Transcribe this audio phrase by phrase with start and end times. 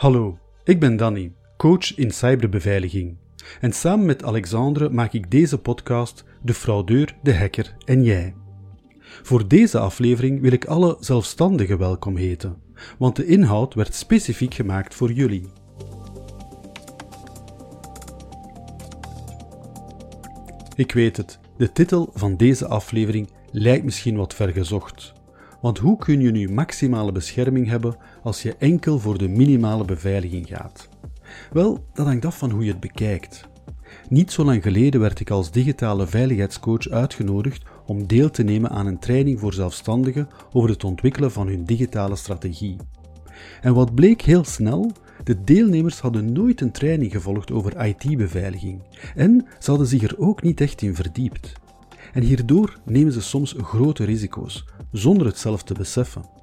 [0.00, 3.16] Hallo, ik ben Danny, coach in cyberbeveiliging.
[3.60, 8.34] En samen met Alexandre maak ik deze podcast De fraudeur, de hacker en jij.
[9.00, 12.62] Voor deze aflevering wil ik alle zelfstandigen welkom heten,
[12.98, 15.48] want de inhoud werd specifiek gemaakt voor jullie.
[20.74, 25.12] Ik weet het, de titel van deze aflevering lijkt misschien wat vergezocht.
[25.60, 30.46] Want hoe kun je nu maximale bescherming hebben als je enkel voor de minimale beveiliging
[30.46, 30.88] gaat?
[31.52, 33.48] Wel, dat hangt af van hoe je het bekijkt.
[34.08, 38.86] Niet zo lang geleden werd ik als digitale veiligheidscoach uitgenodigd om deel te nemen aan
[38.86, 42.76] een training voor zelfstandigen over het ontwikkelen van hun digitale strategie.
[43.60, 44.92] En wat bleek heel snel?
[45.24, 48.82] De deelnemers hadden nooit een training gevolgd over IT-beveiliging
[49.14, 51.52] en ze hadden zich er ook niet echt in verdiept.
[52.12, 56.38] En hierdoor nemen ze soms grote risico's, zonder het zelf te beseffen.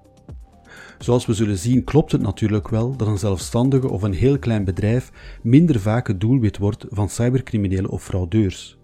[0.98, 4.64] Zoals we zullen zien klopt het natuurlijk wel dat een zelfstandige of een heel klein
[4.64, 8.78] bedrijf minder vaak het doelwit wordt van cybercriminelen of fraudeurs.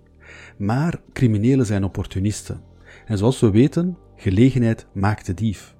[0.57, 2.61] Maar criminelen zijn opportunisten.
[3.05, 5.75] En zoals we weten, gelegenheid maakt de dief.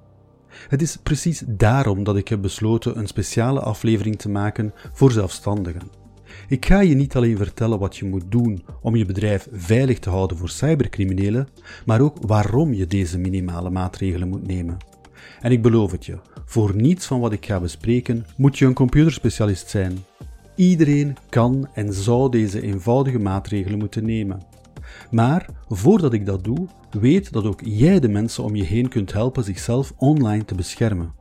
[0.68, 6.03] Het is precies daarom dat ik heb besloten een speciale aflevering te maken voor zelfstandigen.
[6.48, 10.10] Ik ga je niet alleen vertellen wat je moet doen om je bedrijf veilig te
[10.10, 11.48] houden voor cybercriminelen,
[11.86, 14.78] maar ook waarom je deze minimale maatregelen moet nemen.
[15.42, 18.74] En ik beloof het je, voor niets van wat ik ga bespreken moet je een
[18.74, 19.98] computerspecialist zijn.
[20.56, 24.42] Iedereen kan en zou deze eenvoudige maatregelen moeten nemen.
[25.12, 26.68] Maar voordat ik dat doe,
[27.00, 31.14] weet dat ook jij de mensen om je heen kunt helpen zichzelf online te beschermen.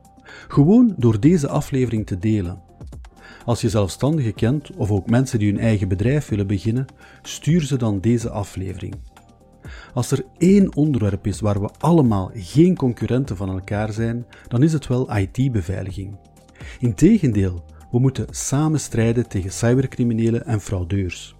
[0.47, 2.61] Gewoon door deze aflevering te delen.
[3.45, 6.85] Als je zelfstandigen kent of ook mensen die hun eigen bedrijf willen beginnen,
[7.21, 8.95] stuur ze dan deze aflevering.
[9.93, 14.73] Als er één onderwerp is waar we allemaal geen concurrenten van elkaar zijn, dan is
[14.73, 16.17] het wel IT-beveiliging.
[16.79, 21.35] Integendeel, we moeten samen strijden tegen cybercriminelen en fraudeurs.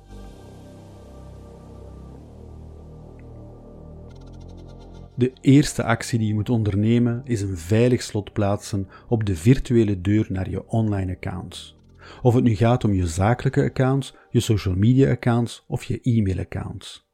[5.15, 10.01] De eerste actie die je moet ondernemen is een veilig slot plaatsen op de virtuele
[10.01, 11.72] deur naar je online accounts.
[12.21, 16.39] Of het nu gaat om je zakelijke accounts, je social media accounts of je e-mail
[16.39, 17.11] accounts.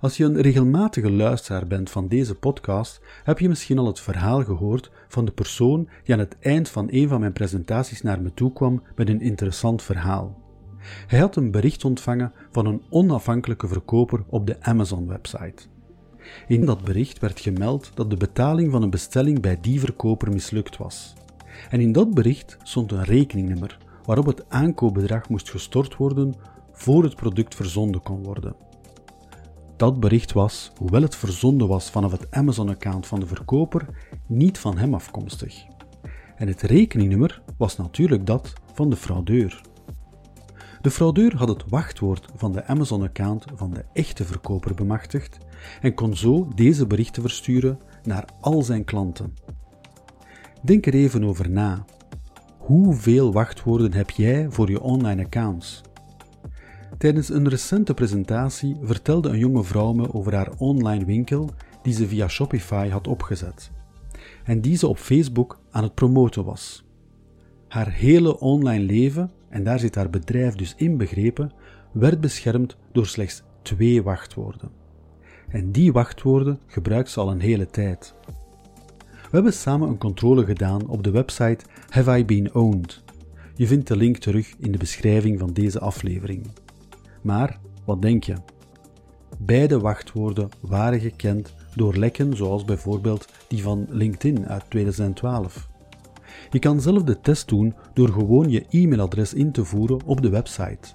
[0.00, 4.44] Als je een regelmatige luisteraar bent van deze podcast, heb je misschien al het verhaal
[4.44, 8.34] gehoord van de persoon die aan het eind van een van mijn presentaties naar me
[8.34, 10.42] toe kwam met een interessant verhaal.
[11.06, 15.62] Hij had een bericht ontvangen van een onafhankelijke verkoper op de Amazon-website.
[16.46, 20.76] In dat bericht werd gemeld dat de betaling van een bestelling bij die verkoper mislukt
[20.76, 21.14] was.
[21.70, 23.78] En in dat bericht stond een rekeningnummer
[24.10, 26.34] waarop het aankoopbedrag moest gestort worden
[26.72, 28.56] voor het product verzonden kon worden.
[29.76, 33.88] Dat bericht was, hoewel het verzonden was vanaf het Amazon-account van de verkoper,
[34.26, 35.64] niet van hem afkomstig.
[36.36, 39.60] En het rekeningnummer was natuurlijk dat van de fraudeur.
[40.80, 45.38] De fraudeur had het wachtwoord van de Amazon-account van de echte verkoper bemachtigd
[45.80, 49.34] en kon zo deze berichten versturen naar al zijn klanten.
[50.62, 51.84] Denk er even over na.
[52.70, 55.82] Hoeveel wachtwoorden heb jij voor je online accounts?
[56.98, 61.50] Tijdens een recente presentatie vertelde een jonge vrouw me over haar online winkel
[61.82, 63.70] die ze via Shopify had opgezet
[64.44, 66.84] en die ze op Facebook aan het promoten was.
[67.68, 71.52] Haar hele online leven, en daar zit haar bedrijf dus inbegrepen,
[71.92, 74.70] werd beschermd door slechts twee wachtwoorden.
[75.48, 78.14] En die wachtwoorden gebruikt ze al een hele tijd.
[79.30, 83.02] We hebben samen een controle gedaan op de website Have I Been Owned?
[83.54, 86.46] Je vindt de link terug in de beschrijving van deze aflevering.
[87.22, 88.34] Maar wat denk je?
[89.38, 95.68] Beide wachtwoorden waren gekend door lekken zoals bijvoorbeeld die van LinkedIn uit 2012.
[96.50, 100.30] Je kan zelf de test doen door gewoon je e-mailadres in te voeren op de
[100.30, 100.88] website.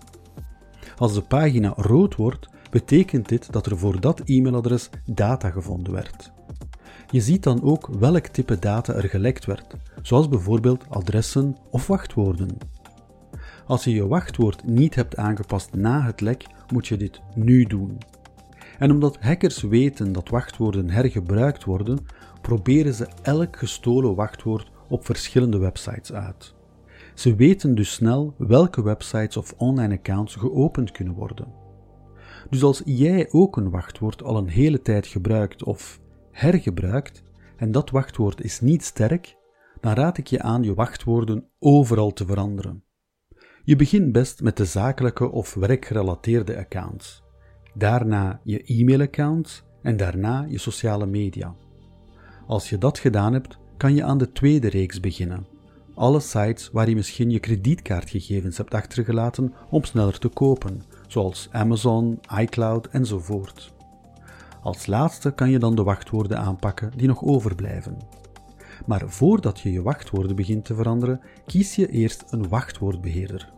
[0.98, 6.34] Als de pagina rood wordt, betekent dit dat er voor dat e-mailadres data gevonden werd.
[7.16, 12.58] Je ziet dan ook welk type data er gelekt werd, zoals bijvoorbeeld adressen of wachtwoorden.
[13.66, 17.98] Als je je wachtwoord niet hebt aangepast na het lek, moet je dit nu doen.
[18.80, 22.06] En omdat hackers weten dat wachtwoorden hergebruikt worden,
[22.42, 26.54] proberen ze elk gestolen wachtwoord op verschillende websites uit.
[27.14, 31.48] Ze weten dus snel welke websites of online accounts geopend kunnen worden.
[32.50, 36.04] Dus als jij ook een wachtwoord al een hele tijd gebruikt of
[36.36, 37.24] hergebruikt
[37.58, 39.36] en dat wachtwoord is niet sterk,
[39.80, 42.84] dan raad ik je aan je wachtwoorden overal te veranderen.
[43.64, 47.24] Je begint best met de zakelijke of werkgerelateerde accounts,
[47.74, 51.56] daarna je e-mailaccounts en daarna je sociale media.
[52.48, 55.48] Als je dat gedaan hebt, kan je aan de tweede reeks beginnen,
[55.94, 62.20] alle sites waar je misschien je kredietkaartgegevens hebt achtergelaten om sneller te kopen, zoals Amazon,
[62.40, 63.75] iCloud enzovoort.
[64.66, 67.98] Als laatste kan je dan de wachtwoorden aanpakken die nog overblijven.
[68.86, 73.54] Maar voordat je je wachtwoorden begint te veranderen, kies je eerst een wachtwoordbeheerder.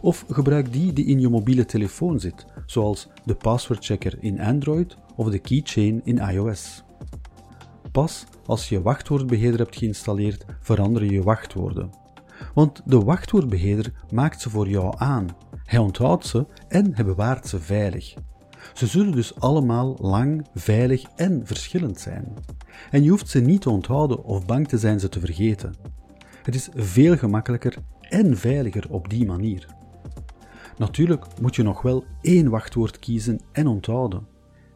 [0.00, 5.28] Of gebruik die die in je mobiele telefoon zit, zoals de passwordchecker in Android of
[5.30, 6.84] de keychain in iOS.
[7.92, 11.90] Pas als je wachtwoordbeheerder hebt geïnstalleerd, verander je je wachtwoorden.
[12.54, 15.26] Want de wachtwoordbeheerder maakt ze voor jou aan.
[15.64, 18.14] Hij onthoudt ze en hij bewaart ze veilig.
[18.72, 22.34] Ze zullen dus allemaal lang, veilig en verschillend zijn.
[22.90, 25.74] En je hoeft ze niet te onthouden of bang te zijn ze te vergeten.
[26.42, 29.66] Het is veel gemakkelijker en veiliger op die manier.
[30.78, 34.26] Natuurlijk moet je nog wel één wachtwoord kiezen en onthouden,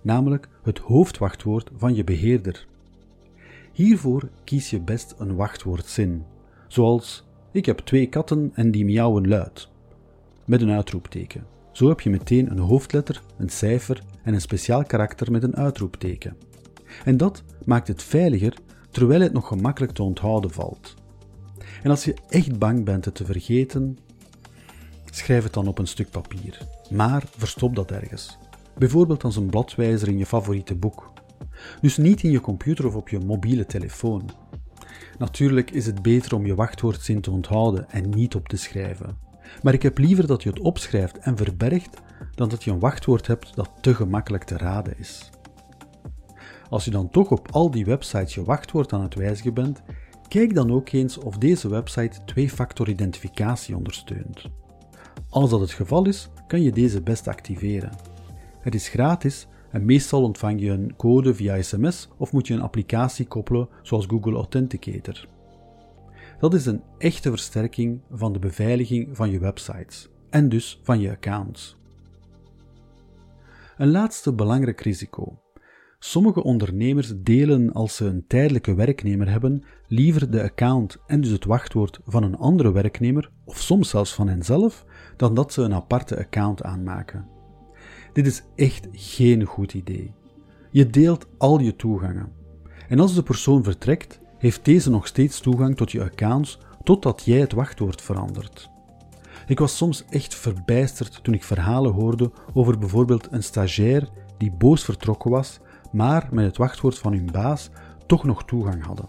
[0.02, 2.66] namelijk het hoofdwachtwoord van je beheerder.
[3.72, 6.24] Hiervoor kies je best een wachtwoordzin,
[6.68, 9.68] zoals ik heb twee katten en die miauwen luid,
[10.44, 11.55] met een uitroepteken.
[11.76, 16.36] Zo heb je meteen een hoofdletter, een cijfer en een speciaal karakter met een uitroepteken.
[17.04, 18.58] En dat maakt het veiliger
[18.90, 20.94] terwijl het nog gemakkelijk te onthouden valt.
[21.82, 23.98] En als je echt bang bent het te vergeten,
[25.04, 26.58] schrijf het dan op een stuk papier.
[26.90, 28.38] Maar verstop dat ergens.
[28.78, 31.12] Bijvoorbeeld als een bladwijzer in je favoriete boek.
[31.80, 34.30] Dus niet in je computer of op je mobiele telefoon.
[35.18, 39.25] Natuurlijk is het beter om je wachtwoordzin te onthouden en niet op te schrijven.
[39.62, 42.00] Maar ik heb liever dat je het opschrijft en verbergt
[42.34, 45.30] dan dat je een wachtwoord hebt dat te gemakkelijk te raden is.
[46.68, 49.82] Als je dan toch op al die websites je wachtwoord aan het wijzigen bent,
[50.28, 54.48] kijk dan ook eens of deze website twee-factor identificatie ondersteunt.
[55.28, 57.90] Als dat het geval is, kan je deze best activeren.
[58.60, 62.60] Het is gratis en meestal ontvang je een code via sms of moet je een
[62.60, 65.26] applicatie koppelen zoals Google Authenticator.
[66.38, 71.10] Dat is een echte versterking van de beveiliging van je websites en dus van je
[71.10, 71.76] accounts.
[73.76, 75.40] Een laatste belangrijk risico.
[75.98, 81.44] Sommige ondernemers delen als ze een tijdelijke werknemer hebben liever de account en dus het
[81.44, 84.84] wachtwoord van een andere werknemer, of soms zelfs van henzelf,
[85.16, 87.28] dan dat ze een aparte account aanmaken.
[88.12, 90.14] Dit is echt geen goed idee.
[90.70, 92.32] Je deelt al je toegangen.
[92.88, 97.40] En als de persoon vertrekt, heeft deze nog steeds toegang tot je accounts totdat jij
[97.40, 98.70] het wachtwoord verandert.
[99.46, 104.84] Ik was soms echt verbijsterd toen ik verhalen hoorde over bijvoorbeeld een stagiair die boos
[104.84, 105.60] vertrokken was,
[105.92, 107.70] maar met het wachtwoord van hun baas
[108.06, 109.08] toch nog toegang hadden.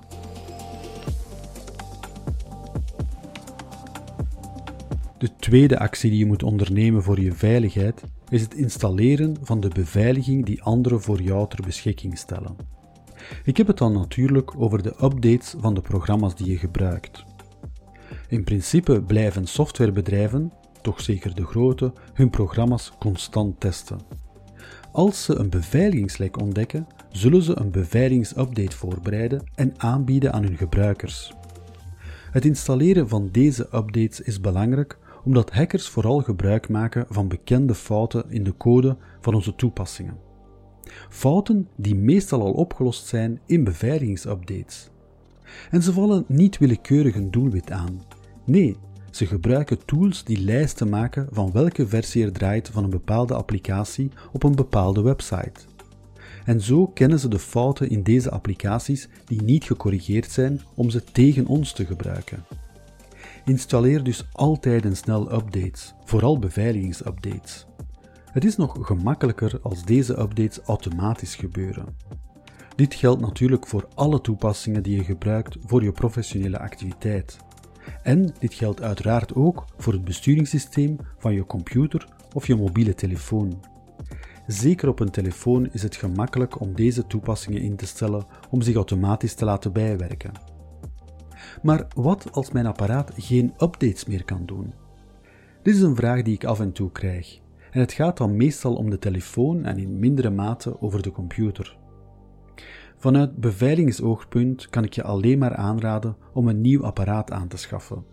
[5.18, 9.68] De tweede actie die je moet ondernemen voor je veiligheid is het installeren van de
[9.68, 12.77] beveiliging die anderen voor jou ter beschikking stellen.
[13.44, 17.24] Ik heb het dan natuurlijk over de updates van de programma's die je gebruikt.
[18.28, 24.00] In principe blijven softwarebedrijven, toch zeker de grote, hun programma's constant testen.
[24.92, 31.34] Als ze een beveiligingslek ontdekken, zullen ze een beveiligingsupdate voorbereiden en aanbieden aan hun gebruikers.
[32.32, 38.26] Het installeren van deze updates is belangrijk omdat hackers vooral gebruik maken van bekende fouten
[38.30, 40.27] in de code van onze toepassingen.
[41.10, 44.90] Fouten die meestal al opgelost zijn in beveiligingsupdates.
[45.72, 48.02] En ze vallen niet willekeurig een doelwit aan.
[48.46, 48.78] Nee,
[49.12, 54.12] ze gebruiken tools die lijsten maken van welke versie er draait van een bepaalde applicatie
[54.32, 55.62] op een bepaalde website.
[56.46, 61.04] En zo kennen ze de fouten in deze applicaties die niet gecorrigeerd zijn om ze
[61.04, 62.46] tegen ons te gebruiken.
[63.46, 67.66] Installeer dus altijd en snel updates, vooral beveiligingsupdates.
[68.32, 71.96] Het is nog gemakkelijker als deze updates automatisch gebeuren.
[72.76, 77.38] Dit geldt natuurlijk voor alle toepassingen die je gebruikt voor je professionele activiteit.
[78.04, 83.64] En dit geldt uiteraard ook voor het besturingssysteem van je computer of je mobiele telefoon.
[84.48, 88.76] Zeker op een telefoon is het gemakkelijk om deze toepassingen in te stellen om zich
[88.76, 90.32] automatisch te laten bijwerken.
[91.62, 94.74] Maar wat als mijn apparaat geen updates meer kan doen?
[95.62, 97.40] Dit is een vraag die ik af en toe krijg.
[97.78, 101.78] En het gaat dan meestal om de telefoon en in mindere mate over de computer.
[102.96, 108.06] Vanuit beveiligingsoogpunt kan ik je alleen maar aanraden om een nieuw apparaat aan te schaffen.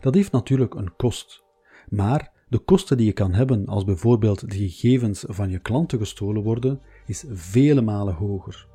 [0.00, 1.44] Dat heeft natuurlijk een kost,
[1.88, 6.42] maar de kosten die je kan hebben als bijvoorbeeld de gegevens van je klanten gestolen
[6.42, 8.68] worden, is vele malen hoger.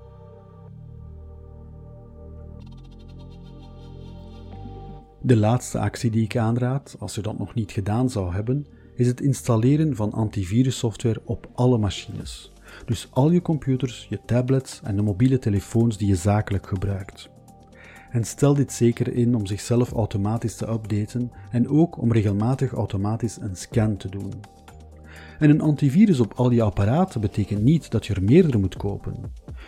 [5.21, 8.65] De laatste actie die ik aanraad, als je dat nog niet gedaan zou hebben,
[8.99, 12.51] is het installeren van antivirussoftware op alle machines.
[12.85, 17.29] Dus al je computers, je tablets en de mobiele telefoons die je zakelijk gebruikt.
[18.11, 23.37] En stel dit zeker in om zichzelf automatisch te updaten en ook om regelmatig automatisch
[23.41, 24.33] een scan te doen.
[25.39, 29.15] En een antivirus op al je apparaten betekent niet dat je er meerdere moet kopen.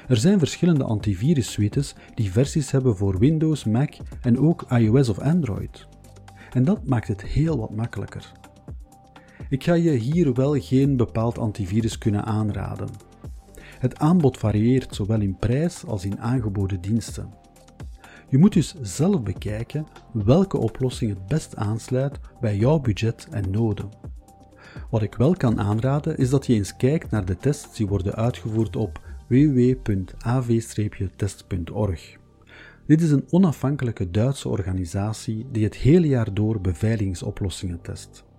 [0.07, 5.19] Er zijn verschillende antivirus suites die versies hebben voor Windows, Mac en ook iOS of
[5.19, 5.88] Android.
[6.53, 8.31] En dat maakt het heel wat makkelijker.
[9.51, 12.89] Ik ga je hier wel geen bepaald antivirus kunnen aanraden.
[13.79, 17.34] Het aanbod varieert zowel in prijs als in aangeboden diensten.
[18.29, 23.89] Je moet dus zelf bekijken welke oplossing het best aansluit bij jouw budget en noden.
[24.89, 28.15] Wat ik wel kan aanraden is dat je eens kijkt naar de tests die worden
[28.15, 32.17] uitgevoerd op www.av-test.org.
[32.88, 38.29] Dit is een onafhankelijke Duitse organisatie die het hele jaar door beveiligingsoplossingen test.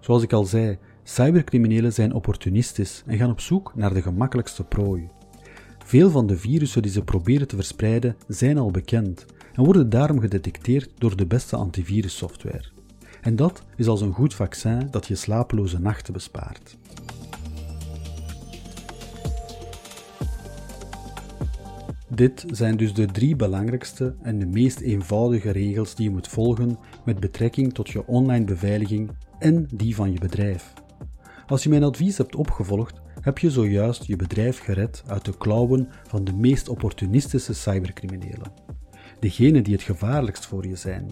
[0.00, 5.08] Zoals ik al zei, cybercriminelen zijn opportunistisch en gaan op zoek naar de gemakkelijkste prooi.
[5.84, 10.20] Veel van de virussen die ze proberen te verspreiden zijn al bekend en worden daarom
[10.20, 12.64] gedetecteerd door de beste antivirussoftware.
[13.20, 16.78] En dat is als een goed vaccin dat je slapeloze nachten bespaart.
[22.08, 26.78] Dit zijn dus de drie belangrijkste en de meest eenvoudige regels die je moet volgen
[27.04, 30.72] met betrekking tot je online beveiliging en die van je bedrijf.
[31.46, 35.88] Als je mijn advies hebt opgevolgd, heb je zojuist je bedrijf gered uit de klauwen
[36.08, 38.52] van de meest opportunistische cybercriminelen.
[39.20, 41.10] Degenen die het gevaarlijkst voor je zijn.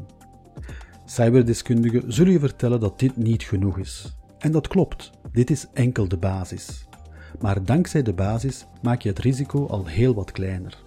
[1.04, 4.16] Cyberdeskundigen zullen je vertellen dat dit niet genoeg is.
[4.38, 6.87] En dat klopt, dit is enkel de basis.
[7.40, 10.87] Maar dankzij de basis maak je het risico al heel wat kleiner.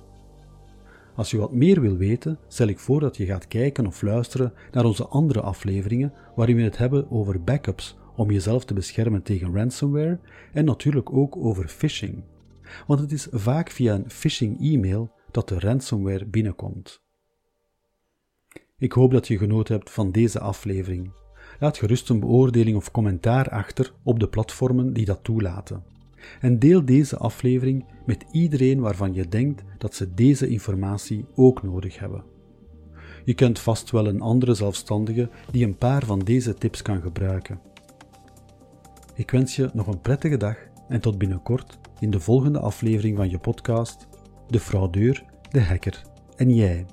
[1.15, 4.53] Als je wat meer wil weten, stel ik voor dat je gaat kijken of luisteren
[4.71, 9.55] naar onze andere afleveringen waarin we het hebben over backups om jezelf te beschermen tegen
[9.55, 10.19] ransomware
[10.53, 12.23] en natuurlijk ook over phishing.
[12.87, 17.01] Want het is vaak via een phishing-e-mail dat de ransomware binnenkomt.
[18.77, 21.11] Ik hoop dat je genoten hebt van deze aflevering.
[21.59, 25.83] Laat gerust een beoordeling of commentaar achter op de platformen die dat toelaten.
[26.39, 31.99] En deel deze aflevering met iedereen waarvan je denkt dat ze deze informatie ook nodig
[31.99, 32.23] hebben.
[33.23, 37.59] Je kent vast wel een andere zelfstandige die een paar van deze tips kan gebruiken.
[39.15, 43.29] Ik wens je nog een prettige dag en tot binnenkort in de volgende aflevering van
[43.29, 44.07] je podcast
[44.47, 46.01] De fraudeur, de hacker
[46.35, 46.85] en jij.